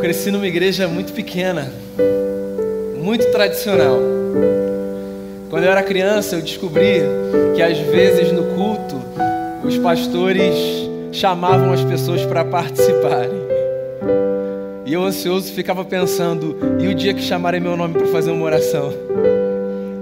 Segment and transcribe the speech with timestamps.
[0.00, 1.70] cresci numa igreja muito pequena,
[2.96, 4.00] muito tradicional.
[5.50, 7.02] Quando eu era criança, eu descobri
[7.54, 8.96] que às vezes no culto
[9.62, 10.54] os pastores
[11.12, 13.38] chamavam as pessoas para participarem.
[14.86, 18.44] E eu ansioso ficava pensando, e o dia que chamarem meu nome para fazer uma
[18.44, 18.92] oração?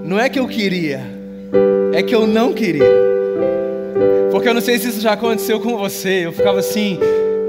[0.05, 1.01] Não é que eu queria,
[1.93, 3.09] é que eu não queria.
[4.31, 6.27] Porque eu não sei se isso já aconteceu com você.
[6.27, 7.01] Eu ficava assim,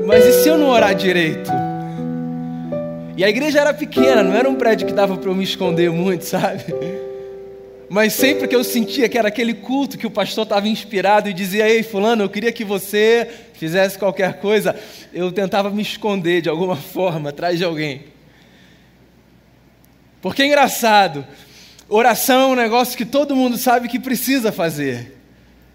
[0.05, 1.68] mas e se eu não orar direito?
[3.19, 5.91] E a igreja era pequena, não era um prédio que dava para eu me esconder
[5.91, 6.63] muito, sabe?
[7.89, 11.33] Mas sempre que eu sentia que era aquele culto que o pastor estava inspirado e
[11.33, 14.73] dizia: Ei, Fulano, eu queria que você fizesse qualquer coisa,
[15.13, 18.05] eu tentava me esconder de alguma forma atrás de alguém.
[20.21, 21.27] Porque é engraçado,
[21.89, 25.17] oração é um negócio que todo mundo sabe que precisa fazer,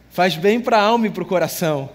[0.08, 1.90] faz bem para a alma e para o coração.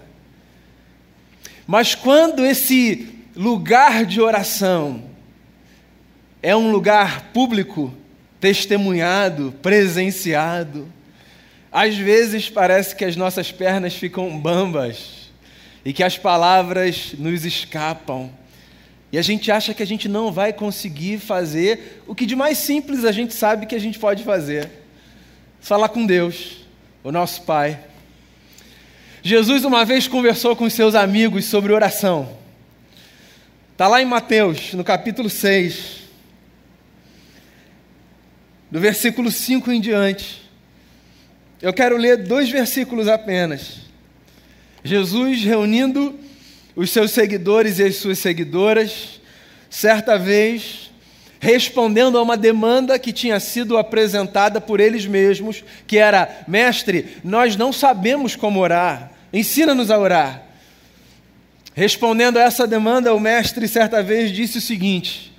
[1.66, 5.09] Mas quando esse lugar de oração
[6.42, 7.92] é um lugar público,
[8.40, 10.90] testemunhado, presenciado.
[11.70, 15.30] Às vezes parece que as nossas pernas ficam bambas
[15.84, 18.30] e que as palavras nos escapam.
[19.12, 22.58] E a gente acha que a gente não vai conseguir fazer o que de mais
[22.58, 24.70] simples a gente sabe que a gente pode fazer:
[25.60, 26.64] falar com Deus,
[27.04, 27.78] o nosso Pai.
[29.22, 32.38] Jesus uma vez conversou com seus amigos sobre oração.
[33.72, 35.99] Está lá em Mateus, no capítulo 6
[38.70, 40.48] do versículo 5 em diante.
[41.60, 43.80] Eu quero ler dois versículos apenas.
[44.82, 46.18] Jesus reunindo
[46.74, 49.20] os seus seguidores e as suas seguidoras,
[49.68, 50.90] certa vez,
[51.38, 57.56] respondendo a uma demanda que tinha sido apresentada por eles mesmos, que era: Mestre, nós
[57.56, 60.46] não sabemos como orar, ensina-nos a orar.
[61.74, 65.29] Respondendo a essa demanda, o mestre certa vez disse o seguinte: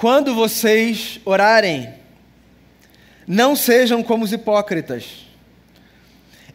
[0.00, 1.92] quando vocês orarem,
[3.26, 5.26] não sejam como os hipócritas.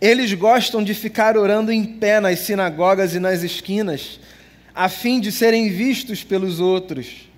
[0.02, 4.20] Eles gostam de ficar orando em pé nas sinagogas e nas esquinas,
[4.74, 7.30] a fim de serem vistos pelos outros.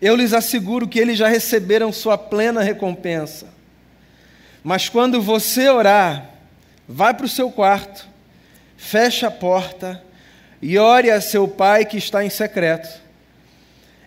[0.00, 3.48] Eu lhes asseguro que eles já receberam sua plena recompensa.
[4.62, 6.30] Mas quando você orar,
[6.86, 8.06] vá para o seu quarto,
[8.76, 10.00] feche a porta
[10.62, 13.07] e ore a seu pai que está em secreto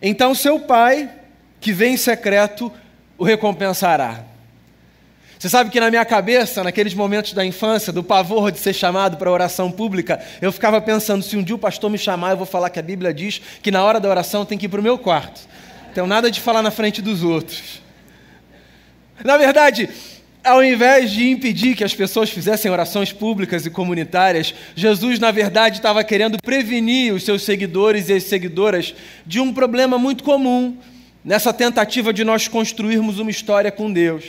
[0.02, 1.10] então seu pai,
[1.60, 2.72] que vem em secreto,
[3.18, 4.26] o recompensará.
[5.38, 9.18] Você sabe que na minha cabeça, naqueles momentos da infância, do pavor de ser chamado
[9.18, 12.46] para oração pública, eu ficava pensando: se um dia o pastor me chamar, eu vou
[12.46, 14.84] falar que a Bíblia diz que na hora da oração tem que ir para o
[14.84, 15.42] meu quarto.
[15.92, 17.82] Então, nada de falar na frente dos outros.
[19.24, 19.90] Na verdade,
[20.44, 25.78] ao invés de impedir que as pessoas fizessem orações públicas e comunitárias, Jesus, na verdade,
[25.78, 30.78] estava querendo prevenir os seus seguidores e as seguidoras de um problema muito comum
[31.24, 34.24] nessa tentativa de nós construirmos uma história com Deus.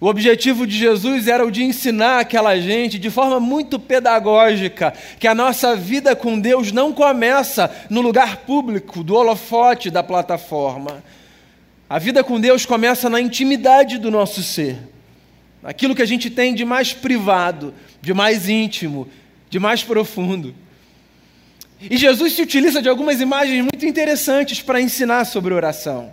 [0.00, 5.28] O objetivo de Jesus era o de ensinar aquela gente de forma muito pedagógica que
[5.28, 11.04] a nossa vida com Deus não começa no lugar público, do holofote da plataforma.
[11.88, 14.78] A vida com Deus começa na intimidade do nosso ser
[15.62, 19.08] aquilo que a gente tem de mais privado, de mais íntimo,
[19.48, 20.54] de mais profundo.
[21.80, 26.12] E Jesus se utiliza de algumas imagens muito interessantes para ensinar sobre oração.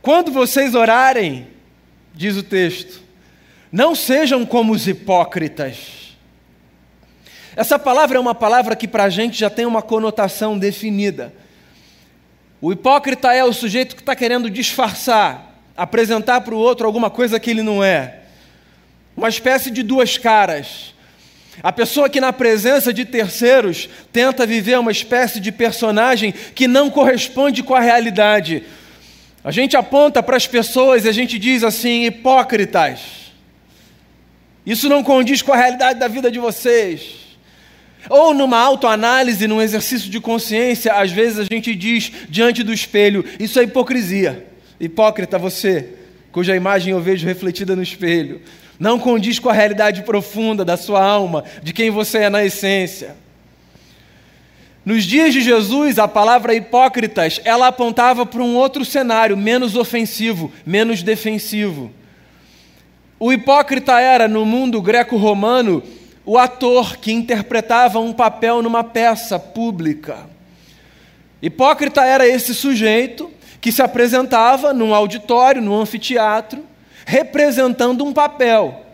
[0.00, 1.46] Quando vocês orarem,
[2.14, 3.02] diz o texto,
[3.70, 6.16] não sejam como os hipócritas.
[7.54, 11.34] Essa palavra é uma palavra que para a gente já tem uma conotação definida.
[12.60, 17.38] O hipócrita é o sujeito que está querendo disfarçar, apresentar para o outro alguma coisa
[17.38, 18.20] que ele não é.
[19.16, 20.94] Uma espécie de duas caras.
[21.62, 26.90] A pessoa que, na presença de terceiros, tenta viver uma espécie de personagem que não
[26.90, 28.62] corresponde com a realidade.
[29.42, 33.26] A gente aponta para as pessoas e a gente diz assim: hipócritas.
[34.66, 37.26] Isso não condiz com a realidade da vida de vocês.
[38.10, 43.24] Ou numa autoanálise, num exercício de consciência, às vezes a gente diz diante do espelho:
[43.40, 44.55] isso é hipocrisia.
[44.78, 45.88] Hipócrita você,
[46.30, 48.42] cuja imagem eu vejo refletida no espelho,
[48.78, 53.16] não condiz com a realidade profunda da sua alma, de quem você é na essência.
[54.84, 60.52] Nos dias de Jesus, a palavra hipócritas, ela apontava para um outro cenário, menos ofensivo,
[60.64, 61.90] menos defensivo.
[63.18, 65.82] O hipócrita era, no mundo greco-romano,
[66.24, 70.28] o ator que interpretava um papel numa peça pública.
[71.40, 73.30] Hipócrita era esse sujeito
[73.66, 76.64] que se apresentava num auditório, num anfiteatro,
[77.04, 78.86] representando um papel.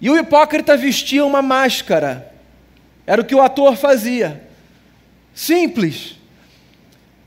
[0.00, 2.32] E o hipócrita vestia uma máscara.
[3.06, 4.48] Era o que o ator fazia.
[5.34, 6.16] simples,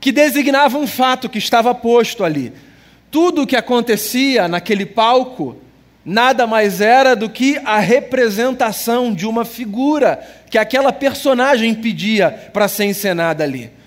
[0.00, 2.52] que designava um fato que estava posto ali.
[3.12, 5.56] Tudo o que acontecia naquele palco
[6.04, 10.18] nada mais era do que a representação de uma figura
[10.50, 13.77] que aquela personagem pedia para ser encenada ali.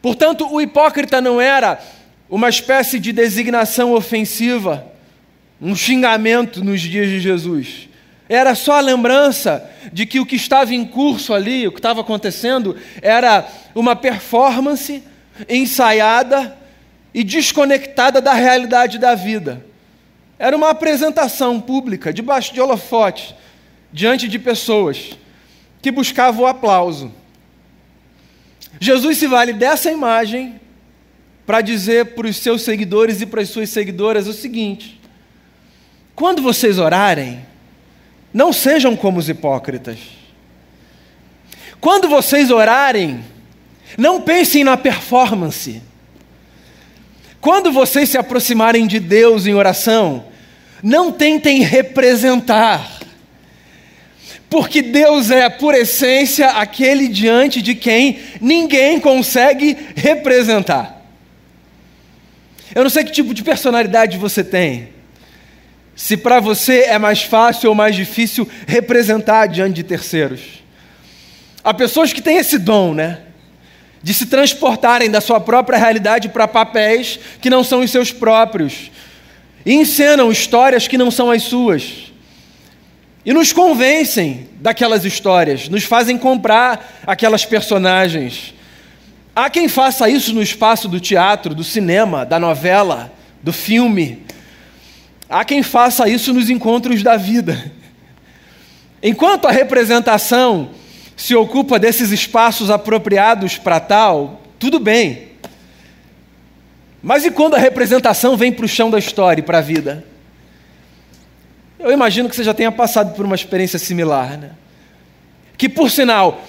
[0.00, 1.80] Portanto, o hipócrita não era
[2.28, 4.86] uma espécie de designação ofensiva,
[5.60, 7.88] um xingamento nos dias de Jesus.
[8.28, 12.02] Era só a lembrança de que o que estava em curso ali, o que estava
[12.02, 15.02] acontecendo, era uma performance
[15.48, 16.56] ensaiada
[17.14, 19.64] e desconectada da realidade da vida.
[20.38, 23.34] Era uma apresentação pública, debaixo de holofotes,
[23.92, 25.18] diante de pessoas
[25.80, 27.12] que buscavam o aplauso.
[28.80, 30.60] Jesus se vale dessa imagem
[31.46, 35.00] para dizer para os seus seguidores e para as suas seguidoras o seguinte:
[36.14, 37.44] quando vocês orarem,
[38.32, 39.98] não sejam como os hipócritas.
[41.80, 43.24] Quando vocês orarem,
[43.96, 45.80] não pensem na performance.
[47.40, 50.24] Quando vocês se aproximarem de Deus em oração,
[50.82, 52.98] não tentem representar.
[54.50, 61.02] Porque Deus é, por essência, aquele diante de quem ninguém consegue representar.
[62.74, 64.90] Eu não sei que tipo de personalidade você tem.
[65.94, 70.62] Se para você é mais fácil ou mais difícil representar diante de terceiros.
[71.62, 73.18] Há pessoas que têm esse dom, né?
[74.02, 78.90] De se transportarem da sua própria realidade para papéis que não são os seus próprios.
[79.66, 82.07] E encenam histórias que não são as suas.
[83.28, 88.54] E nos convencem daquelas histórias, nos fazem comprar aquelas personagens.
[89.36, 94.24] Há quem faça isso no espaço do teatro, do cinema, da novela, do filme.
[95.28, 97.70] Há quem faça isso nos encontros da vida.
[99.02, 100.70] Enquanto a representação
[101.14, 105.32] se ocupa desses espaços apropriados para tal, tudo bem.
[107.02, 110.02] Mas e quando a representação vem para o chão da história e para a vida?
[111.78, 114.50] Eu imagino que você já tenha passado por uma experiência similar, né?
[115.56, 116.42] Que, por sinal,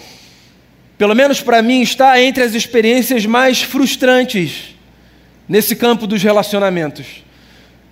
[0.97, 4.75] pelo menos para mim, está entre as experiências mais frustrantes
[5.47, 7.23] nesse campo dos relacionamentos.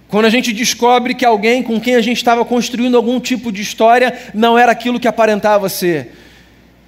[0.07, 3.61] Quando a gente descobre que alguém com quem a gente estava construindo algum tipo de
[3.61, 6.15] história não era aquilo que aparentava ser.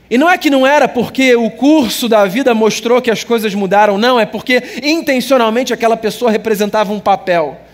[0.10, 3.54] E não é que não era porque o curso da vida mostrou que as coisas
[3.54, 7.69] mudaram, não, é porque intencionalmente aquela pessoa representava um papel.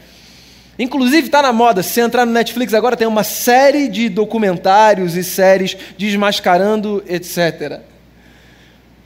[0.78, 5.24] Inclusive está na moda, se entrar no Netflix agora tem uma série de documentários e
[5.24, 7.80] séries desmascarando, etc.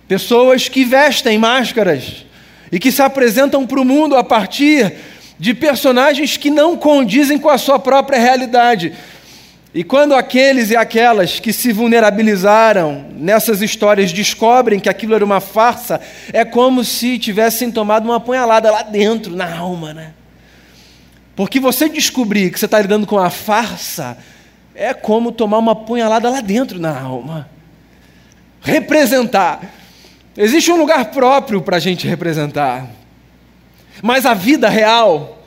[0.08, 2.26] Pessoas que vestem máscaras
[2.72, 4.94] e que se apresentam para o mundo a partir
[5.38, 8.94] de personagens que não condizem com a sua própria realidade.
[9.72, 15.40] E quando aqueles e aquelas que se vulnerabilizaram nessas histórias descobrem que aquilo era uma
[15.40, 16.02] farsa,
[16.34, 20.14] é como se tivessem tomado uma apunhalada lá dentro, na alma, né?
[21.40, 24.18] Porque você descobrir que você está lidando com a farsa
[24.76, 27.50] é como tomar uma apunhalada lá dentro na alma.
[28.60, 29.62] Representar.
[30.36, 32.90] Existe um lugar próprio para a gente representar.
[34.04, 35.42] Mas a vida real,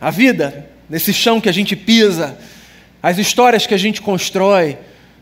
[0.00, 2.36] a vida, nesse chão que a gente pisa,
[3.00, 4.76] as histórias que a gente constrói,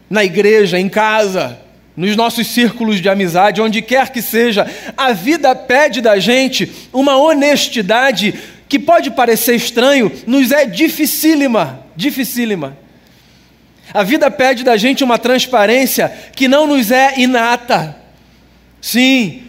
[0.08, 1.58] na igreja, em casa,
[1.94, 7.18] nos nossos círculos de amizade, onde quer que seja, a vida pede da gente uma
[7.18, 12.76] honestidade que pode parecer estranho, nos é dificílima, dificílima.
[13.94, 17.96] A vida pede da gente uma transparência que não nos é inata.
[18.80, 19.44] Sim,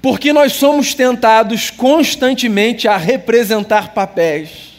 [0.00, 4.72] porque nós somos tentados constantemente a representar papéis.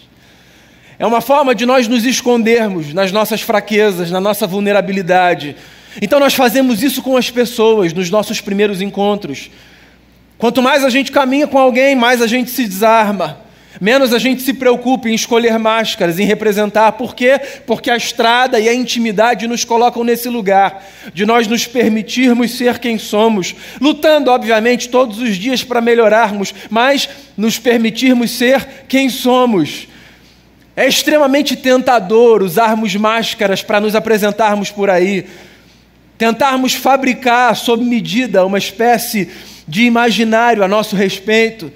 [0.97, 5.55] É uma forma de nós nos escondermos nas nossas fraquezas, na nossa vulnerabilidade.
[6.01, 9.49] Então nós fazemos isso com as pessoas nos nossos primeiros encontros.
[10.37, 13.42] Quanto mais a gente caminha com alguém, mais a gente se desarma.
[13.81, 16.91] Menos a gente se preocupa em escolher máscaras, em representar.
[16.91, 17.39] Por quê?
[17.65, 22.77] Porque a estrada e a intimidade nos colocam nesse lugar, de nós nos permitirmos ser
[22.77, 29.87] quem somos, lutando, obviamente, todos os dias para melhorarmos, mas nos permitirmos ser quem somos.
[30.75, 35.25] É extremamente tentador usarmos máscaras para nos apresentarmos por aí,
[36.17, 39.29] tentarmos fabricar sob medida uma espécie
[39.67, 41.71] de imaginário a nosso respeito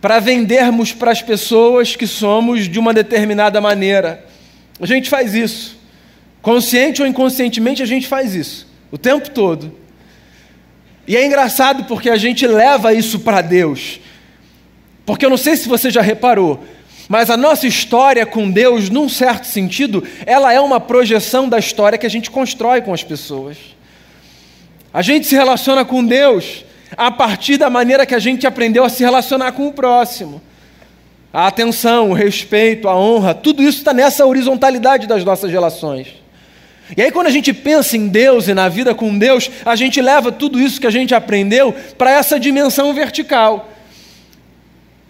[0.00, 4.24] para vendermos para as pessoas que somos de uma determinada maneira.
[4.80, 5.76] A gente faz isso.
[6.40, 8.66] Consciente ou inconscientemente, a gente faz isso.
[8.92, 9.74] O tempo todo.
[11.06, 13.98] E é engraçado porque a gente leva isso para Deus.
[15.04, 16.62] Porque eu não sei se você já reparou,
[17.08, 21.96] mas a nossa história com Deus, num certo sentido, ela é uma projeção da história
[21.96, 23.56] que a gente constrói com as pessoas.
[24.92, 26.64] A gente se relaciona com Deus
[26.96, 30.40] a partir da maneira que a gente aprendeu a se relacionar com o próximo.
[31.32, 36.08] A atenção, o respeito, a honra, tudo isso está nessa horizontalidade das nossas relações.
[36.96, 40.00] E aí, quando a gente pensa em Deus e na vida com Deus, a gente
[40.00, 43.70] leva tudo isso que a gente aprendeu para essa dimensão vertical.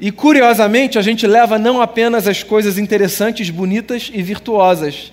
[0.01, 5.13] E curiosamente, a gente leva não apenas as coisas interessantes, bonitas e virtuosas,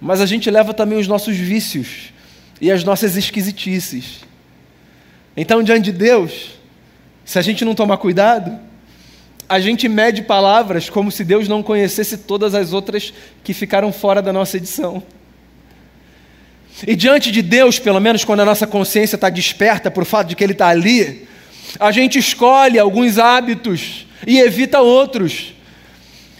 [0.00, 2.12] mas a gente leva também os nossos vícios
[2.60, 4.29] e as nossas esquisitices.
[5.42, 6.50] Então, diante de Deus,
[7.24, 8.60] se a gente não tomar cuidado,
[9.48, 13.10] a gente mede palavras como se Deus não conhecesse todas as outras
[13.42, 15.02] que ficaram fora da nossa edição.
[16.86, 20.36] E diante de Deus, pelo menos quando a nossa consciência está desperta por fato de
[20.36, 21.26] que Ele está ali,
[21.78, 25.54] a gente escolhe alguns hábitos e evita outros,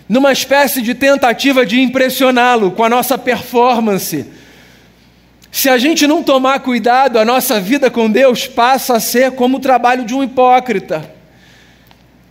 [0.07, 4.27] numa espécie de tentativa de impressioná-lo com a nossa performance.
[5.51, 9.57] Se a gente não tomar cuidado, a nossa vida com Deus passa a ser como
[9.57, 11.13] o trabalho de um hipócrita.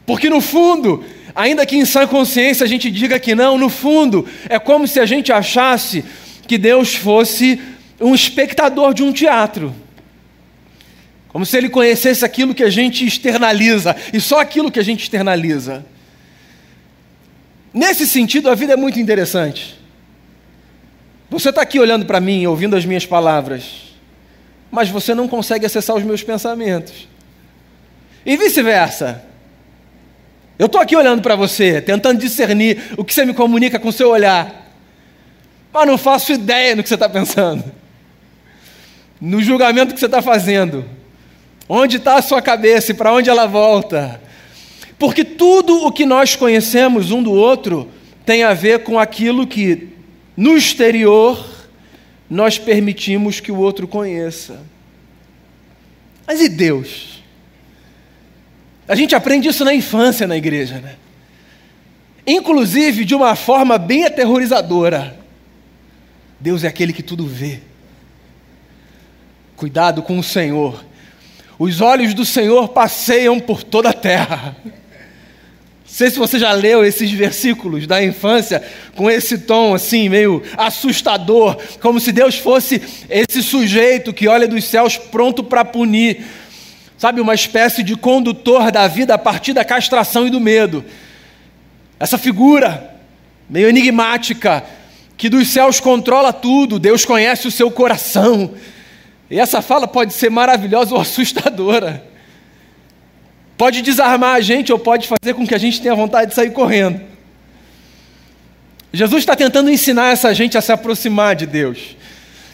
[0.06, 1.04] Porque no fundo,
[1.36, 5.00] ainda que em sã consciência a gente diga que não, no fundo é como se
[5.00, 6.04] a gente achasse
[6.48, 7.62] que Deus fosse
[8.00, 9.76] um espectador de um teatro.
[11.28, 15.04] Como se ele conhecesse aquilo que a gente externaliza, e só aquilo que a gente
[15.04, 15.86] externaliza.
[17.72, 19.79] Nesse sentido, a vida é muito interessante.
[21.30, 23.96] Você está aqui olhando para mim, ouvindo as minhas palavras,
[24.72, 27.08] mas você não consegue acessar os meus pensamentos.
[28.26, 29.24] E vice-versa.
[30.58, 33.94] Eu estou aqui olhando para você, tentando discernir o que você me comunica com o
[33.94, 34.74] seu olhar,
[35.72, 37.80] mas não faço ideia no que você está pensando
[39.20, 40.86] no julgamento que você está fazendo.
[41.68, 44.22] Onde está a sua cabeça e para onde ela volta?
[44.98, 47.90] Porque tudo o que nós conhecemos um do outro
[48.26, 49.90] tem a ver com aquilo que,
[50.40, 51.46] no exterior,
[52.30, 54.62] nós permitimos que o outro conheça.
[56.26, 57.22] Mas e Deus?
[58.88, 60.96] A gente aprende isso na infância na igreja, né?
[62.26, 65.20] Inclusive de uma forma bem aterrorizadora.
[66.40, 67.60] Deus é aquele que tudo vê.
[69.58, 70.86] Cuidado com o Senhor.
[71.60, 74.56] Os olhos do Senhor passeiam por toda a terra.
[75.90, 78.64] Sei se você já leu esses versículos da infância
[78.96, 84.64] com esse tom assim, meio assustador, como se Deus fosse esse sujeito que olha dos
[84.66, 86.24] céus pronto para punir.
[86.98, 90.86] Sabe, uma espécie de condutor da vida a partir da castração e do medo.
[92.00, 92.96] Essa figura
[93.50, 94.64] meio enigmática,
[95.18, 98.54] que dos céus controla tudo, Deus conhece o seu coração.
[99.30, 102.09] E essa fala pode ser maravilhosa ou assustadora.
[103.60, 106.52] Pode desarmar a gente ou pode fazer com que a gente tenha vontade de sair
[106.52, 107.02] correndo.
[108.94, 111.98] Jesus está tentando ensinar essa gente a se aproximar de Deus.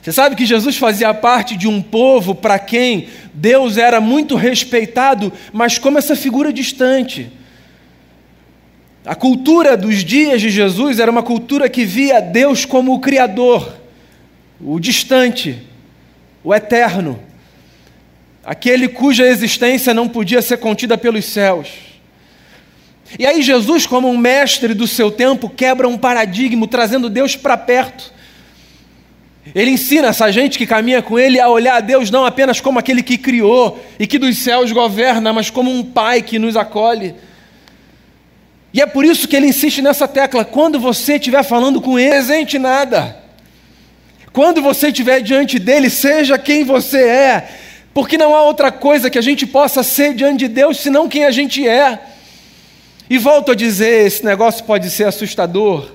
[0.02, 5.32] Você sabe que Jesus fazia parte de um povo para quem Deus era muito respeitado,
[5.54, 7.32] mas como essa figura distante.
[9.06, 13.78] A cultura dos dias de Jesus era uma cultura que via Deus como o Criador,
[14.60, 15.56] o distante,
[16.44, 17.20] o eterno,
[18.46, 21.68] aquele cuja existência não podia ser contida pelos céus.
[23.18, 27.58] E aí, Jesus, como um mestre do seu tempo, quebra um paradigma, trazendo Deus para
[27.58, 28.14] perto.
[29.54, 32.80] Ele ensina essa gente que caminha com ele a olhar a Deus não apenas como
[32.80, 37.14] aquele que criou e que dos céus governa, mas como um pai que nos acolhe.
[38.74, 42.10] E é por isso que ele insiste nessa tecla: quando você estiver falando com ele,
[42.10, 43.24] presente nada.
[44.34, 47.50] Quando você estiver diante dele, seja quem você é,
[47.96, 51.24] porque não há outra coisa que a gente possa ser diante de Deus senão quem
[51.24, 51.98] a gente é.
[53.10, 55.94] E volto a dizer: esse negócio pode ser assustador,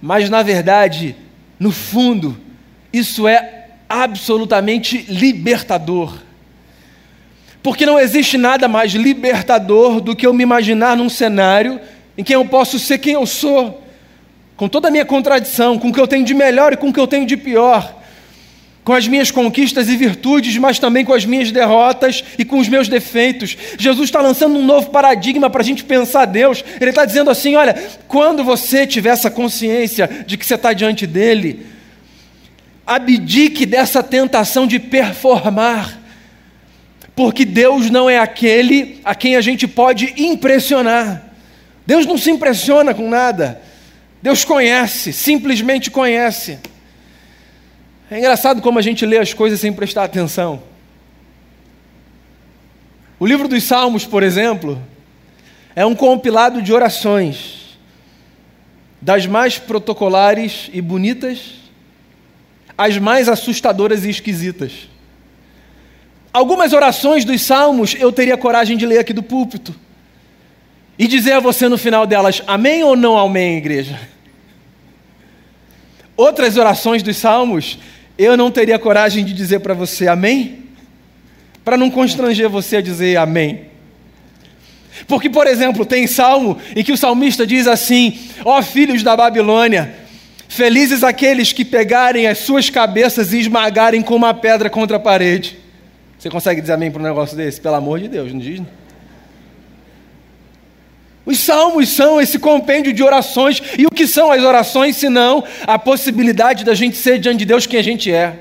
[0.00, 1.16] mas na verdade,
[1.58, 2.38] no fundo,
[2.92, 6.16] isso é absolutamente libertador.
[7.60, 11.80] Porque não existe nada mais libertador do que eu me imaginar num cenário
[12.16, 13.82] em que eu posso ser quem eu sou
[14.56, 16.92] com toda a minha contradição, com o que eu tenho de melhor e com o
[16.92, 18.00] que eu tenho de pior,
[18.84, 22.68] com as minhas conquistas e virtudes, mas também com as minhas derrotas e com os
[22.68, 23.56] meus defeitos.
[23.78, 26.64] Jesus está lançando um novo paradigma para a gente pensar Deus.
[26.80, 27.74] Ele está dizendo assim: olha,
[28.08, 31.66] quando você tiver essa consciência de que você está diante dele,
[32.86, 36.00] abdique dessa tentação de performar.
[37.14, 41.30] Porque Deus não é aquele a quem a gente pode impressionar.
[41.86, 43.60] Deus não se impressiona com nada.
[44.22, 46.58] Deus conhece, simplesmente conhece.
[48.12, 50.62] É engraçado como a gente lê as coisas sem prestar atenção.
[53.18, 54.78] O livro dos Salmos, por exemplo,
[55.74, 57.78] é um compilado de orações,
[59.00, 61.54] das mais protocolares e bonitas
[62.76, 64.90] às mais assustadoras e esquisitas.
[66.34, 69.74] Algumas orações dos salmos eu teria coragem de ler aqui do púlpito
[70.98, 73.98] e dizer a você no final delas: Amém ou não amém, igreja?
[76.14, 77.78] Outras orações dos salmos
[78.18, 80.64] eu não teria coragem de dizer para você Amém,
[81.64, 83.72] para não constranger você a dizer Amém.
[85.06, 89.16] Porque, por exemplo, tem salmo em que o salmista diz assim: Ó oh, filhos da
[89.16, 89.94] Babilônia,
[90.48, 95.58] felizes aqueles que pegarem as suas cabeças e esmagarem com uma pedra contra a parede.
[96.18, 97.60] Você consegue dizer amém para um negócio desse?
[97.60, 98.60] Pelo amor de Deus, não diz?
[98.60, 98.81] Não?
[101.24, 103.62] Os salmos são esse compêndio de orações.
[103.78, 107.66] E o que são as orações, senão a possibilidade da gente ser diante de Deus
[107.66, 108.40] quem a gente é?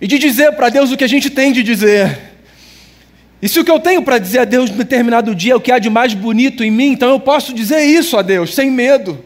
[0.00, 2.18] E de dizer para Deus o que a gente tem de dizer.
[3.40, 5.60] E se o que eu tenho para dizer a Deus em determinado dia é o
[5.60, 8.70] que há de mais bonito em mim, então eu posso dizer isso a Deus, sem
[8.70, 9.22] medo.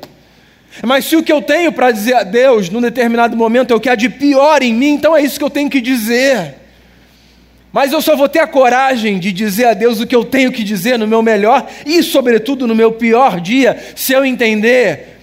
[0.82, 3.80] Mas se o que eu tenho para dizer a Deus num determinado momento é o
[3.80, 6.59] que há de pior em mim, então é isso que eu tenho que dizer.
[7.72, 10.50] Mas eu só vou ter a coragem de dizer a Deus o que eu tenho
[10.50, 15.20] que dizer no meu melhor e, sobretudo, no meu pior dia, se eu entender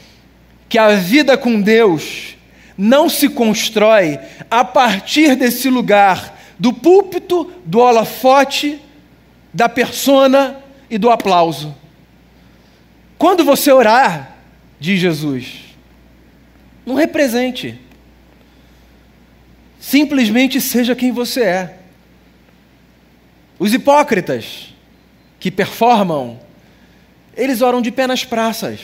[0.70, 2.36] que a vida com Deus
[2.78, 8.80] não se constrói a partir desse lugar do púlpito, do holofote,
[9.54, 10.58] da persona
[10.90, 11.76] e do aplauso.
[13.18, 14.38] Quando você orar,
[14.80, 15.66] diz Jesus,
[16.86, 17.80] não represente.
[19.80, 21.78] Simplesmente seja quem você é.
[23.60, 24.74] Os hipócritas
[25.40, 26.40] que performam,
[27.36, 28.80] eles oram de pé nas praças,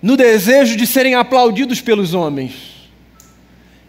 [0.00, 2.90] no desejo de serem aplaudidos pelos homens.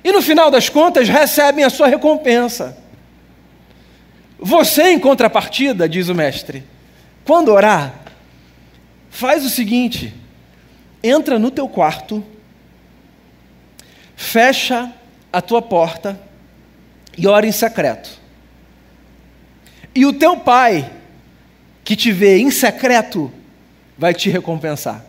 [0.03, 2.77] E no final das contas, recebem a sua recompensa.
[4.39, 6.63] Você, em contrapartida, diz o mestre,
[7.25, 7.93] quando orar,
[9.09, 10.13] faz o seguinte:
[11.03, 12.23] entra no teu quarto,
[14.15, 14.91] fecha
[15.31, 16.19] a tua porta
[17.17, 18.18] e ora em secreto.
[19.99, 20.89] E o teu pai,
[21.83, 23.29] que te vê em secreto,
[23.97, 25.03] vai te recompensar.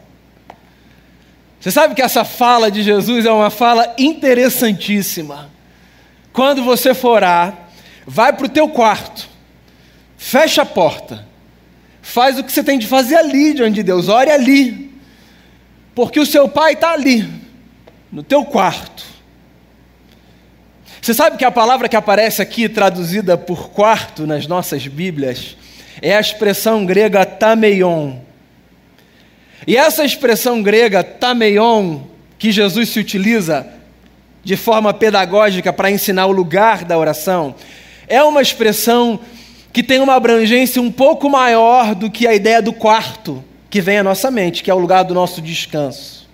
[1.60, 5.48] Você sabe que essa fala de Jesus é uma fala interessantíssima.
[6.32, 7.56] Quando você for orar,
[8.04, 9.28] vai para o teu quarto,
[10.18, 11.24] fecha a porta,
[12.02, 14.92] faz o que você tem de fazer ali diante de Deus, ore ali,
[15.94, 17.30] porque o seu pai está ali,
[18.10, 19.04] no teu quarto.
[21.00, 25.56] Você sabe que a palavra que aparece aqui, traduzida por quarto nas nossas Bíblias,
[26.02, 28.16] é a expressão grega tameion.
[29.66, 32.00] E essa expressão grega tameion,
[32.38, 33.66] que Jesus se utiliza
[34.44, 37.54] de forma pedagógica para ensinar o lugar da oração,
[38.06, 39.20] é uma expressão
[39.72, 43.98] que tem uma abrangência um pouco maior do que a ideia do quarto que vem
[43.98, 46.28] à nossa mente, que é o lugar do nosso descanso.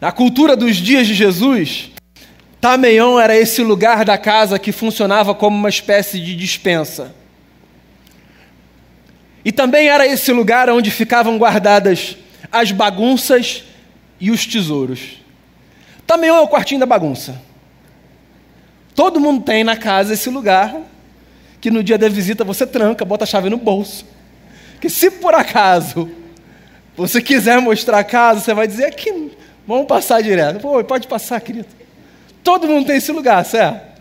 [0.00, 1.90] Na cultura dos dias de Jesus,
[2.60, 7.14] Tameion era esse lugar da casa que funcionava como uma espécie de dispensa.
[9.44, 12.16] E também era esse lugar onde ficavam guardadas
[12.50, 13.64] as bagunças
[14.20, 15.22] e os tesouros.
[16.06, 17.40] Tameion é o quartinho da bagunça.
[18.94, 20.74] Todo mundo tem na casa esse lugar
[21.60, 24.06] que no dia da visita você tranca, bota a chave no bolso.
[24.80, 26.10] Que se por acaso
[26.96, 29.32] você quiser mostrar a casa, você vai dizer aqui,
[29.66, 30.60] vamos passar direto.
[30.60, 31.75] Pô, pode passar, querido.
[32.46, 34.00] Todo mundo tem esse lugar, certo?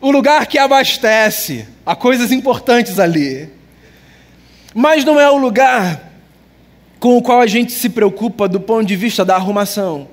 [0.00, 3.50] O lugar que abastece a coisas importantes ali.
[4.74, 6.10] Mas não é o lugar
[6.98, 10.08] com o qual a gente se preocupa do ponto de vista da arrumação.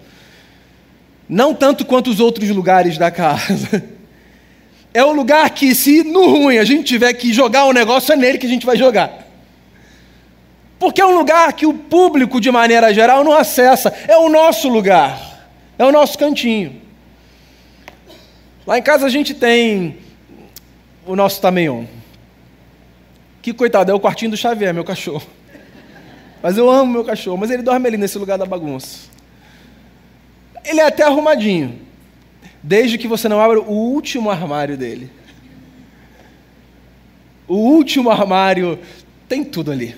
[1.30, 3.82] Não tanto quanto os outros lugares da casa.
[4.94, 8.16] É o lugar que, se no ruim a gente tiver que jogar um negócio, é
[8.18, 9.26] nele que a gente vai jogar.
[10.78, 13.94] Porque é um lugar que o público, de maneira geral, não acessa.
[14.06, 15.48] É o nosso lugar.
[15.80, 16.82] É o nosso cantinho.
[18.72, 19.98] Lá em casa a gente tem
[21.06, 21.84] o nosso Tameion.
[23.42, 25.28] Que coitado, é o quartinho do Xavier, meu cachorro.
[26.42, 29.10] Mas eu amo meu cachorro, mas ele dorme ali nesse lugar da bagunça.
[30.64, 31.82] Ele é até arrumadinho,
[32.64, 35.12] desde que você não abra o último armário dele.
[37.50, 38.80] O último armário
[39.28, 39.98] tem tudo ali.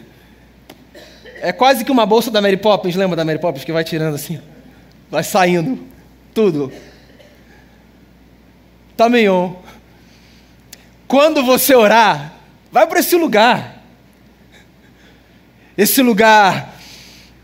[1.43, 4.15] É quase que uma bolsa da Mary Poppins, lembra da Mary Poppins que vai tirando
[4.15, 4.41] assim,
[5.11, 5.77] vai saindo
[6.33, 6.73] tudo.
[8.95, 9.55] Tameion.
[11.07, 12.33] Quando você orar,
[12.71, 13.83] vai para esse lugar.
[15.77, 16.73] Esse lugar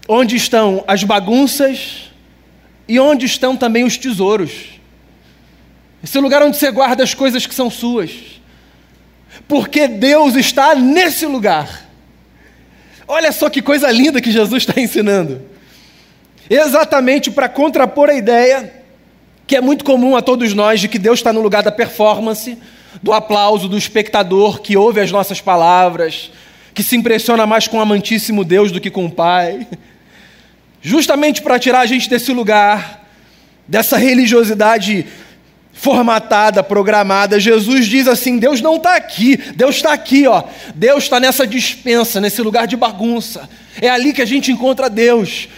[0.07, 2.11] onde estão as bagunças
[2.87, 4.79] e onde estão também os tesouros.
[6.03, 8.11] Esse lugar onde você guarda as coisas que são suas.
[9.47, 11.87] Porque Deus está nesse lugar.
[13.07, 15.41] Olha só que coisa linda que Jesus está ensinando.
[16.49, 18.78] Exatamente para contrapor a ideia
[19.49, 22.55] que é muito comum a todos nós, de que Deus está no lugar da performance,
[23.01, 26.29] do aplauso do espectador que ouve as nossas palavras,
[26.71, 29.67] que se impressiona mais com o amantíssimo Deus do que com o Pai.
[30.83, 33.07] Justamente para tirar a gente desse lugar,
[33.67, 35.07] dessa religiosidade
[35.73, 37.39] formatada, programada.
[37.39, 40.43] Jesus diz assim: Deus não está aqui, Deus está aqui, ó.
[40.75, 43.49] Deus está nessa dispensa, nesse lugar de bagunça.
[43.81, 45.49] É ali que a gente encontra Deus.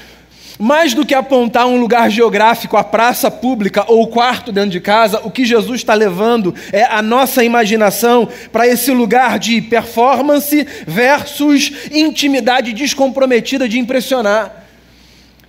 [0.64, 4.80] Mais do que apontar um lugar geográfico, a praça pública ou o quarto dentro de
[4.80, 10.68] casa, o que Jesus está levando é a nossa imaginação para esse lugar de performance
[10.86, 14.68] versus intimidade descomprometida de impressionar.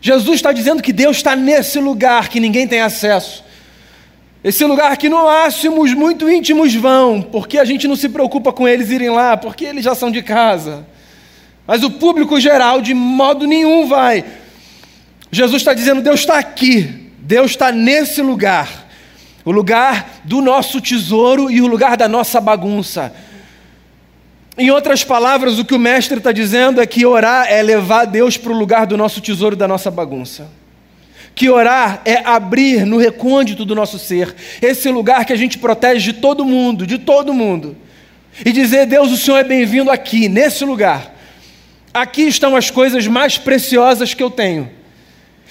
[0.01, 3.44] Jesus está dizendo que Deus está nesse lugar que ninguém tem acesso.
[4.42, 8.51] Esse lugar que no máximo os muito íntimos vão, porque a gente não se preocupa
[8.51, 10.87] com eles irem lá, porque eles já são de casa.
[11.66, 14.25] Mas o público geral, de modo nenhum, vai.
[15.35, 18.87] Jesus está dizendo: Deus está aqui, Deus está nesse lugar,
[19.47, 23.14] o lugar do nosso tesouro e o lugar da nossa bagunça.
[24.59, 28.37] Em outras palavras, o que o mestre está dizendo é que orar é levar Deus
[28.37, 30.51] para o lugar do nosso tesouro e da nossa bagunça.
[31.35, 36.12] Que orar é abrir no recôndito do nosso ser, esse lugar que a gente protege
[36.12, 37.75] de todo mundo, de todo mundo,
[38.45, 41.11] e dizer: Deus, o Senhor é bem-vindo aqui, nesse lugar.
[41.95, 44.82] Aqui estão as coisas mais preciosas que eu tenho.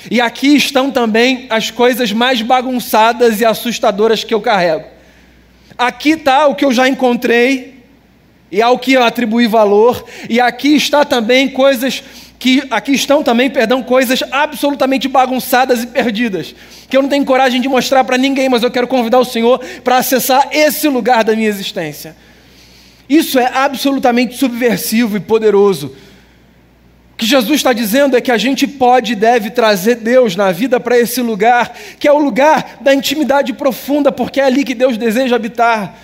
[0.09, 4.85] E aqui estão também as coisas mais bagunçadas e assustadoras que eu carrego.
[5.77, 7.81] Aqui está o que eu já encontrei
[8.51, 12.03] e ao que eu atribuí valor, e aqui está também coisas
[12.37, 16.55] que aqui estão também, perdão, coisas absolutamente bagunçadas e perdidas,
[16.89, 19.59] que eu não tenho coragem de mostrar para ninguém, mas eu quero convidar o Senhor
[19.83, 22.15] para acessar esse lugar da minha existência.
[23.07, 25.95] Isso é absolutamente subversivo e poderoso
[27.21, 30.79] que Jesus está dizendo é que a gente pode e deve trazer Deus na vida
[30.79, 34.97] para esse lugar, que é o lugar da intimidade profunda, porque é ali que Deus
[34.97, 35.95] deseja habitar.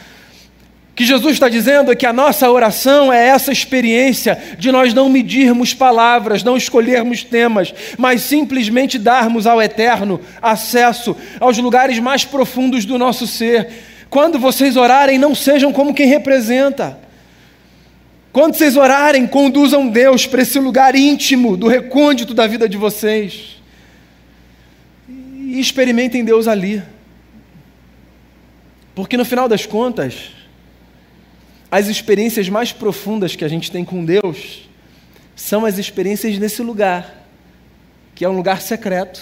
[0.95, 5.09] Que Jesus está dizendo é que a nossa oração é essa experiência de nós não
[5.09, 12.85] medirmos palavras, não escolhermos temas, mas simplesmente darmos ao Eterno acesso aos lugares mais profundos
[12.85, 13.69] do nosso ser.
[14.07, 17.06] Quando vocês orarem, não sejam como quem representa.
[18.37, 23.59] Quando vocês orarem, conduzam Deus para esse lugar íntimo do recôndito da vida de vocês.
[25.09, 26.83] E experimentem Deus ali.
[28.93, 30.33] Porque no final das contas,
[31.71, 34.69] as experiências mais profundas que a gente tem com Deus
[35.35, 37.25] são as experiências nesse lugar,
[38.13, 39.19] que é um lugar secreto,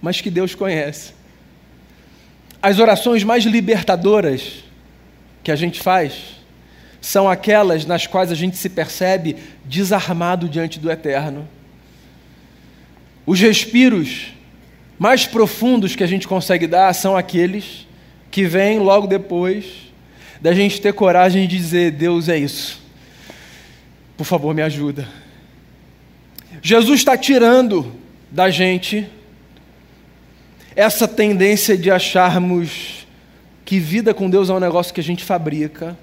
[0.00, 1.12] mas que Deus conhece.
[2.62, 4.64] As orações mais libertadoras
[5.44, 6.39] que a gente faz
[7.00, 11.48] são aquelas nas quais a gente se percebe desarmado diante do eterno.
[13.26, 14.32] Os respiros
[14.98, 17.86] mais profundos que a gente consegue dar são aqueles
[18.30, 19.90] que vêm logo depois
[20.40, 22.80] da gente ter coragem de dizer: Deus é isso,
[24.16, 25.08] por favor, me ajuda.
[26.62, 27.94] Jesus está tirando
[28.30, 29.08] da gente
[30.76, 33.06] essa tendência de acharmos
[33.64, 35.96] que vida com Deus é um negócio que a gente fabrica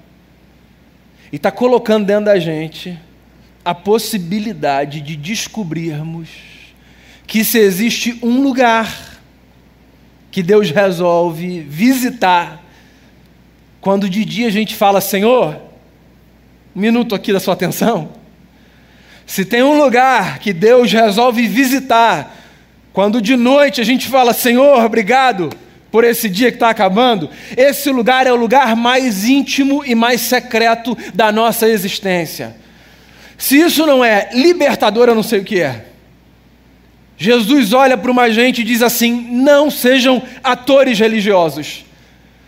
[1.31, 2.97] e está colocando dentro da gente
[3.63, 6.29] a possibilidade de descobrirmos
[7.25, 9.19] que se existe um lugar
[10.31, 12.63] que Deus resolve visitar,
[13.81, 15.59] quando de dia a gente fala, Senhor,
[16.75, 18.11] um minuto aqui da sua atenção.
[19.25, 22.35] Se tem um lugar que Deus resolve visitar,
[22.93, 25.49] quando de noite a gente fala, Senhor, obrigado
[25.91, 30.21] por esse dia que está acabando, esse lugar é o lugar mais íntimo e mais
[30.21, 32.55] secreto da nossa existência.
[33.37, 35.85] Se isso não é libertador, eu não sei o que é.
[37.17, 41.85] Jesus olha para uma gente e diz assim: não sejam atores religiosos,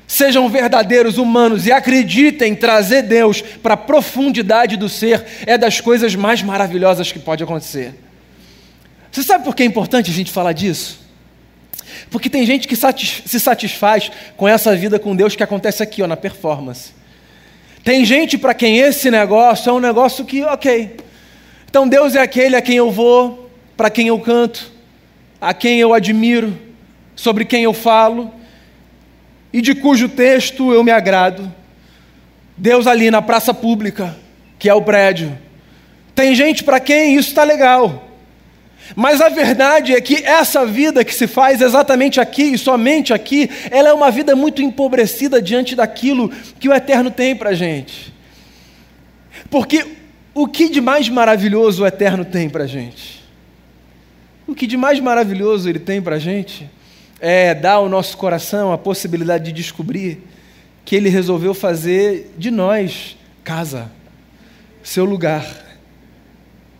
[0.05, 6.15] sejam verdadeiros humanos e acreditem trazer Deus para a profundidade do ser, é das coisas
[6.15, 7.95] mais maravilhosas que pode acontecer.
[9.11, 11.08] Você sabe por que é importante a gente falar disso?
[12.09, 16.07] Porque tem gente que se satisfaz com essa vida com Deus que acontece aqui, ó,
[16.07, 16.91] na performance.
[17.83, 20.97] Tem gente para quem esse negócio é um negócio que, ok.
[21.69, 24.71] Então Deus é aquele a quem eu vou, para quem eu canto,
[25.39, 26.57] a quem eu admiro,
[27.15, 28.33] sobre quem eu falo,
[29.53, 31.51] e de cujo texto eu me agrado.
[32.57, 34.15] Deus ali na praça pública,
[34.57, 35.37] que é o prédio.
[36.13, 38.08] Tem gente para quem isso está legal.
[38.95, 43.49] Mas a verdade é que essa vida que se faz exatamente aqui e somente aqui,
[43.69, 48.13] ela é uma vida muito empobrecida diante daquilo que o Eterno tem para a gente.
[49.49, 49.85] Porque
[50.33, 53.23] o que de mais maravilhoso o Eterno tem para a gente?
[54.47, 56.69] O que de mais maravilhoso Ele tem para a gente
[57.19, 60.23] é dar ao nosso coração a possibilidade de descobrir
[60.85, 63.91] que Ele resolveu fazer de nós casa,
[64.81, 65.45] seu lugar.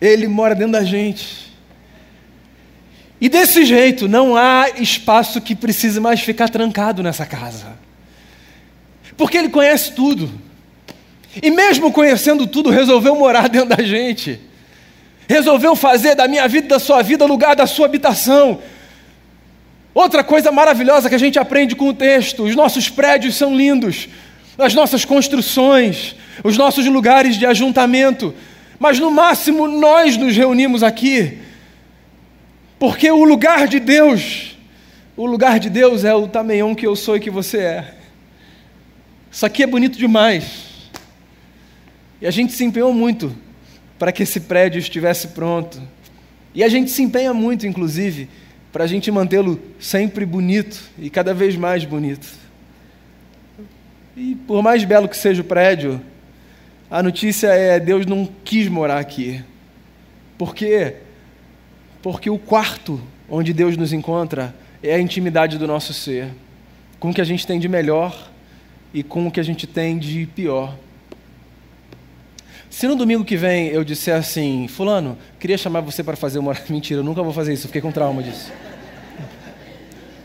[0.00, 1.49] Ele mora dentro da gente.
[3.20, 7.78] E desse jeito, não há espaço que precise mais ficar trancado nessa casa.
[9.16, 10.30] Porque Ele conhece tudo.
[11.42, 14.40] E mesmo conhecendo tudo, resolveu morar dentro da gente.
[15.28, 18.58] Resolveu fazer da minha vida e da sua vida lugar da sua habitação.
[19.92, 24.08] Outra coisa maravilhosa que a gente aprende com o texto: os nossos prédios são lindos,
[24.56, 28.34] as nossas construções, os nossos lugares de ajuntamento,
[28.78, 31.38] mas no máximo nós nos reunimos aqui,
[32.80, 34.56] porque o lugar de Deus,
[35.14, 37.94] o lugar de Deus é o tameion que eu sou e que você é.
[39.30, 40.88] Isso aqui é bonito demais.
[42.22, 43.36] E a gente se empenhou muito
[43.98, 45.78] para que esse prédio estivesse pronto.
[46.54, 48.30] E a gente se empenha muito, inclusive,
[48.72, 52.26] para a gente mantê-lo sempre bonito e cada vez mais bonito.
[54.16, 56.00] E por mais belo que seja o prédio,
[56.90, 59.44] a notícia é: Deus não quis morar aqui.
[60.38, 60.96] Por quê?
[62.02, 66.28] Porque o quarto onde Deus nos encontra é a intimidade do nosso ser,
[66.98, 68.30] com o que a gente tem de melhor
[68.92, 70.74] e com o que a gente tem de pior.
[72.70, 76.56] Se no domingo que vem eu disser assim, Fulano, queria chamar você para fazer uma.
[76.70, 78.50] Mentira, eu nunca vou fazer isso, fiquei com trauma disso.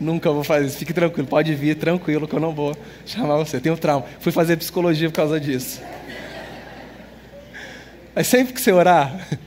[0.00, 3.60] nunca vou fazer isso, fique tranquilo, pode vir tranquilo que eu não vou chamar você.
[3.60, 4.06] Tenho trauma.
[4.20, 5.82] Fui fazer psicologia por causa disso.
[8.14, 9.28] Mas sempre que você orar,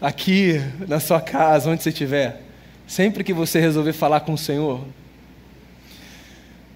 [0.00, 2.40] aqui, na sua casa, onde você estiver,
[2.86, 4.82] sempre que você resolver falar com o Senhor,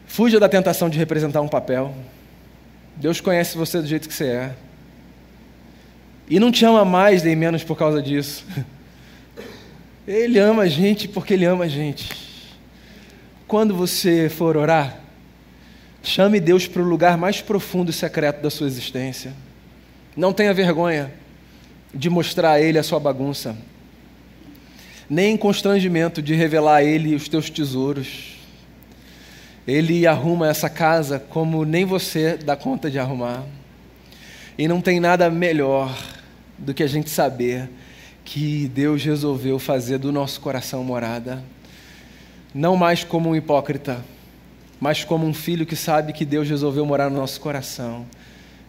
[0.06, 1.94] fuja da tentação de representar um papel.
[2.96, 4.54] Deus conhece você do jeito que você é.
[6.28, 8.44] E não te ama mais nem menos por causa disso.
[10.06, 12.10] Ele ama a gente porque Ele ama a gente.
[13.48, 15.00] Quando você for orar,
[16.02, 19.32] chame Deus para o lugar mais profundo e secreto da sua existência.
[20.16, 21.10] Não tenha vergonha
[21.94, 23.56] de mostrar a Ele a sua bagunça,
[25.08, 28.34] nem constrangimento de revelar a Ele os teus tesouros.
[29.66, 33.44] Ele arruma essa casa como nem você dá conta de arrumar.
[34.58, 35.96] E não tem nada melhor
[36.58, 37.70] do que a gente saber
[38.24, 41.42] que Deus resolveu fazer do nosso coração morada,
[42.54, 44.04] não mais como um hipócrita,
[44.80, 48.06] mas como um filho que sabe que Deus resolveu morar no nosso coração.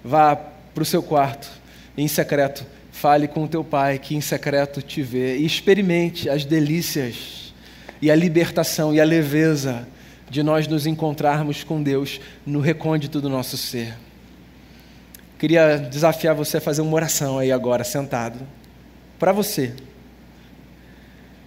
[0.04, 1.50] Vá para o seu quarto,
[1.98, 6.46] em secreto, fale com o teu pai que em secreto te vê e experimente as
[6.46, 7.54] delícias
[8.02, 9.86] e a libertação e a leveza
[10.30, 13.94] de nós nos encontrarmos com Deus no recôndito do nosso ser.
[15.38, 18.40] Queria desafiar você a fazer uma oração aí agora, sentado.
[19.20, 19.74] Para você.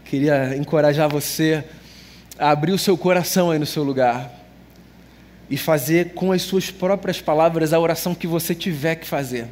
[0.04, 1.64] Queria encorajar você
[2.38, 4.30] a abrir o seu coração aí no seu lugar
[5.48, 9.48] e fazer com as suas próprias palavras a oração que você tiver que fazer.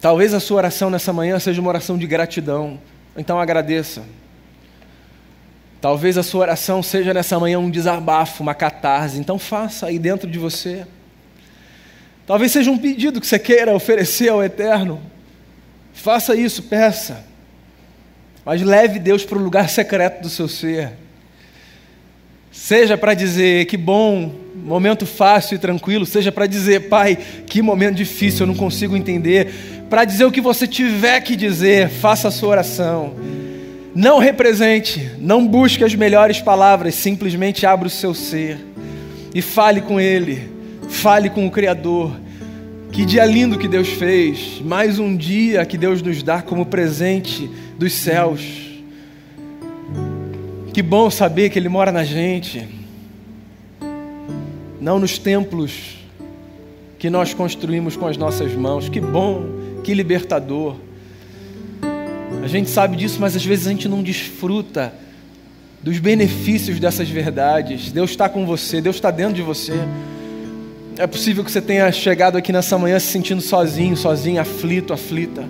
[0.00, 2.80] Talvez a sua oração nessa manhã seja uma oração de gratidão,
[3.16, 4.02] então agradeça.
[5.80, 9.18] Talvez a sua oração seja nessa manhã um desabafo, uma catarse.
[9.18, 10.86] Então faça aí dentro de você.
[12.26, 15.00] Talvez seja um pedido que você queira oferecer ao Eterno.
[15.92, 17.24] Faça isso, peça.
[18.44, 20.92] Mas leve Deus para o lugar secreto do seu ser.
[22.52, 27.96] Seja para dizer que bom, momento fácil e tranquilo, seja para dizer, Pai, que momento
[27.96, 29.79] difícil, eu não consigo entender.
[29.90, 33.12] Para dizer o que você tiver que dizer, faça a sua oração.
[33.92, 38.56] Não represente, não busque as melhores palavras, simplesmente abra o seu ser
[39.34, 40.48] e fale com Ele,
[40.88, 42.16] fale com o Criador.
[42.92, 47.50] Que dia lindo que Deus fez, mais um dia que Deus nos dá como presente
[47.76, 48.42] dos céus.
[50.72, 52.64] Que bom saber que Ele mora na gente,
[54.80, 55.98] não nos templos
[56.96, 58.88] que nós construímos com as nossas mãos.
[58.88, 60.76] Que bom, que libertador.
[62.42, 64.92] A gente sabe disso, mas às vezes a gente não desfruta
[65.82, 67.90] dos benefícios dessas verdades.
[67.90, 69.74] Deus está com você, Deus está dentro de você.
[70.96, 75.44] É possível que você tenha chegado aqui nessa manhã se sentindo sozinho, sozinho, aflito, aflita.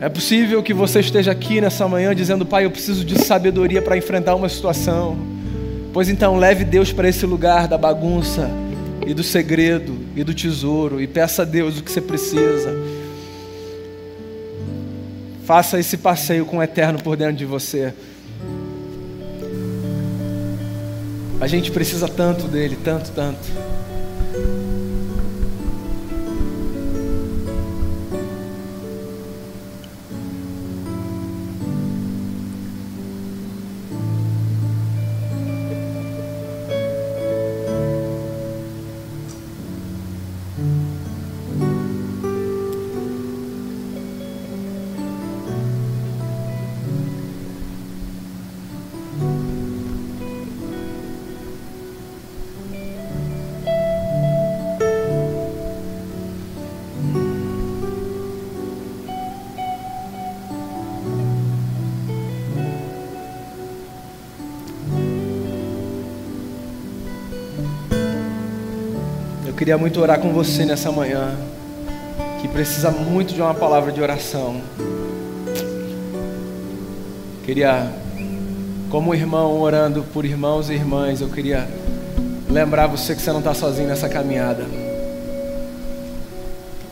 [0.00, 3.96] É possível que você esteja aqui nessa manhã dizendo, Pai, eu preciso de sabedoria para
[3.96, 5.16] enfrentar uma situação.
[5.92, 8.50] Pois então, leve Deus para esse lugar da bagunça
[9.06, 12.76] e do segredo e do tesouro e peça a Deus o que você precisa.
[15.44, 17.92] Faça esse passeio com o eterno por dentro de você.
[21.40, 23.40] A gente precisa tanto dele, tanto, tanto.
[69.72, 71.34] Queria muito orar com você nessa manhã,
[72.42, 74.60] que precisa muito de uma palavra de oração.
[77.42, 77.90] Queria,
[78.90, 81.66] como irmão orando por irmãos e irmãs, eu queria
[82.50, 84.66] lembrar você que você não está sozinho nessa caminhada.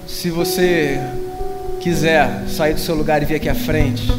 [0.06, 0.98] Se você
[1.80, 4.10] quiser sair do seu lugar e vir aqui à frente,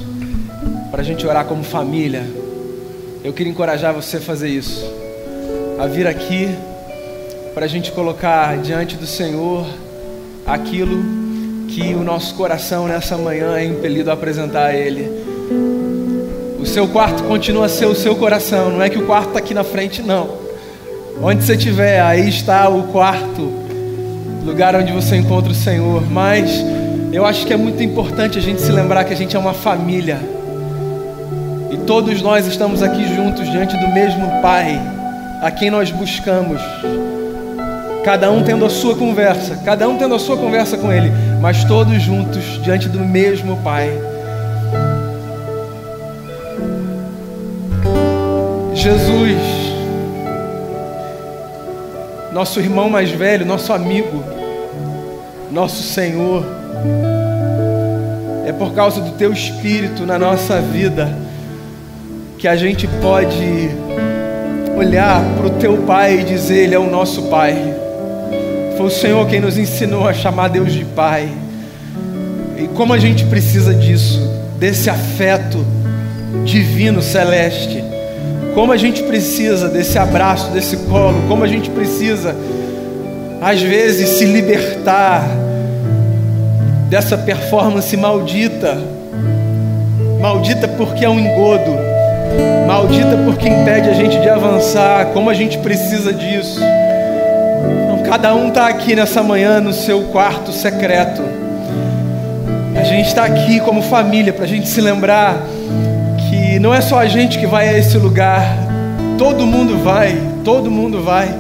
[0.92, 2.30] para a gente orar como família,
[3.24, 4.86] eu queria encorajar você a fazer isso,
[5.80, 6.48] a vir aqui
[7.54, 9.66] para a gente colocar diante do Senhor
[10.46, 11.04] aquilo
[11.68, 15.10] que o nosso coração nessa manhã é impelido a apresentar a Ele.
[16.60, 19.40] O seu quarto continua a ser o seu coração, não é que o quarto está
[19.40, 20.30] aqui na frente, não.
[21.22, 23.52] Onde você estiver, aí está o quarto,
[24.46, 26.10] lugar onde você encontra o Senhor.
[26.10, 26.52] Mas
[27.12, 29.54] eu acho que é muito importante a gente se lembrar que a gente é uma
[29.54, 30.20] família.
[31.70, 34.80] E todos nós estamos aqui juntos diante do mesmo Pai,
[35.42, 36.62] a quem nós buscamos
[38.04, 41.64] cada um tendo a sua conversa, cada um tendo a sua conversa com Ele, mas
[41.64, 43.92] todos juntos diante do mesmo Pai.
[48.74, 49.38] Jesus,
[52.34, 54.24] nosso irmão mais velho, nosso amigo,
[55.52, 56.44] nosso Senhor,
[58.46, 61.16] é por causa do Teu Espírito na nossa vida
[62.40, 63.70] que a gente pode
[64.76, 67.56] olhar para o Teu Pai e dizer: Ele é o nosso Pai.
[68.82, 71.30] Foi o Senhor quem nos ensinou a chamar Deus de Pai.
[72.58, 74.20] E como a gente precisa disso,
[74.58, 75.64] desse afeto
[76.44, 77.84] divino celeste.
[78.56, 81.22] Como a gente precisa desse abraço, desse colo.
[81.28, 82.36] Como a gente precisa,
[83.40, 85.30] às vezes, se libertar
[86.90, 88.80] dessa performance maldita.
[90.20, 91.72] Maldita porque é um engodo.
[92.66, 95.06] Maldita porque impede a gente de avançar.
[95.14, 96.60] Como a gente precisa disso.
[98.12, 101.24] Cada um está aqui nessa manhã no seu quarto secreto.
[102.76, 105.38] A gente está aqui como família para a gente se lembrar
[106.20, 108.46] que não é só a gente que vai a esse lugar,
[109.18, 111.34] todo mundo vai, todo mundo vai.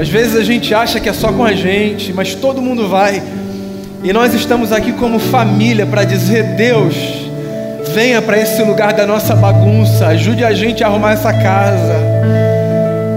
[0.00, 3.20] Às vezes a gente acha que é só com a gente, mas todo mundo vai.
[4.04, 6.94] E nós estamos aqui como família para dizer: Deus,
[7.92, 11.96] venha para esse lugar da nossa bagunça, ajude a gente a arrumar essa casa,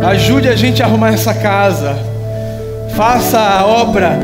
[0.07, 2.11] ajude a gente a arrumar essa casa.
[2.95, 4.19] Faça a obra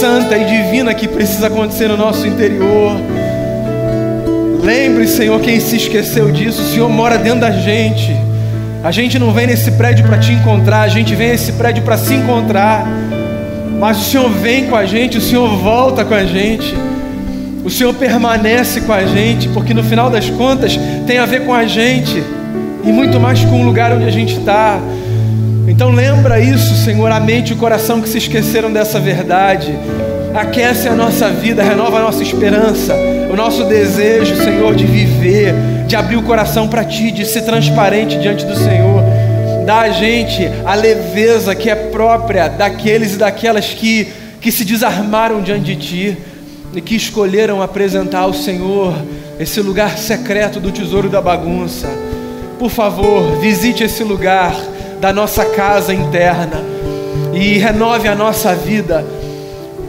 [0.00, 2.98] santa e divina que precisa acontecer no nosso interior.
[4.62, 8.16] Lembre, Senhor, quem se esqueceu disso, o Senhor mora dentro da gente.
[8.82, 11.98] A gente não vem nesse prédio para te encontrar, a gente vem nesse prédio para
[11.98, 12.86] se encontrar.
[13.78, 16.74] Mas o Senhor vem com a gente, o Senhor volta com a gente.
[17.64, 21.52] O Senhor permanece com a gente, porque no final das contas tem a ver com
[21.52, 22.22] a gente
[22.82, 24.80] e muito mais com o lugar onde a gente está.
[25.76, 29.78] Então lembra isso, Senhor, a mente e o coração que se esqueceram dessa verdade.
[30.34, 32.94] Aquece a nossa vida, renova a nossa esperança,
[33.30, 35.54] o nosso desejo, Senhor, de viver,
[35.86, 39.02] de abrir o coração para Ti, de ser transparente diante do Senhor.
[39.66, 44.08] Dá a gente a leveza que é própria daqueles e daquelas que,
[44.40, 46.18] que se desarmaram diante de Ti
[46.74, 48.94] e que escolheram apresentar ao Senhor
[49.38, 51.86] esse lugar secreto do tesouro da bagunça.
[52.58, 54.56] Por favor, visite esse lugar
[55.00, 56.62] da nossa casa interna
[57.32, 59.04] e renove a nossa vida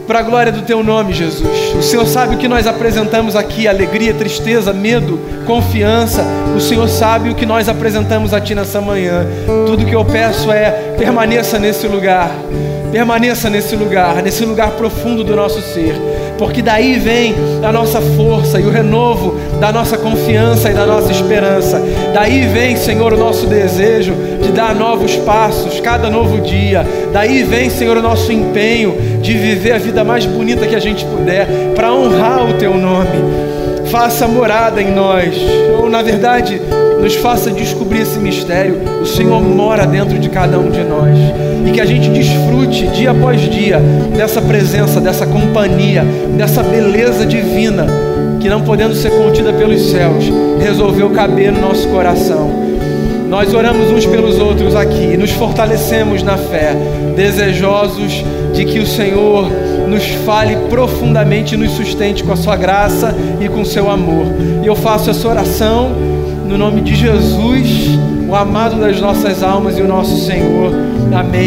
[0.06, 1.74] para a glória do teu nome, Jesus.
[1.76, 6.24] O Senhor sabe o que nós apresentamos aqui: alegria, tristeza, medo, confiança.
[6.56, 9.26] O Senhor sabe o que nós apresentamos a Ti nessa manhã.
[9.66, 12.30] Tudo que eu peço é permaneça nesse lugar,
[12.90, 15.94] permaneça nesse lugar, nesse lugar profundo do nosso ser
[16.38, 21.10] porque daí vem a nossa força e o renovo da nossa confiança e da nossa
[21.10, 21.82] esperança.
[22.14, 26.86] Daí vem, Senhor, o nosso desejo de dar novos passos cada novo dia.
[27.12, 31.04] Daí vem, Senhor, o nosso empenho de viver a vida mais bonita que a gente
[31.04, 33.58] puder para honrar o Teu nome.
[33.90, 35.34] Faça morada em nós,
[35.80, 36.60] ou na verdade,
[37.00, 38.80] nos faça descobrir esse mistério.
[39.00, 41.16] O Senhor mora dentro de cada um de nós.
[41.66, 43.80] E que a gente desfrute dia após dia
[44.16, 46.04] dessa presença, dessa companhia,
[46.36, 47.86] dessa beleza divina
[48.40, 50.24] que, não podendo ser contida pelos céus,
[50.60, 52.68] resolveu caber no nosso coração.
[53.28, 56.74] Nós oramos uns pelos outros aqui, nos fortalecemos na fé,
[57.14, 58.24] desejosos
[58.54, 59.50] de que o Senhor
[59.86, 64.26] nos fale profundamente e nos sustente com a sua graça e com o seu amor.
[64.62, 65.92] E eu faço essa oração
[66.48, 70.72] no nome de Jesus, o amado das nossas almas e o nosso Senhor.
[71.14, 71.38] Amém.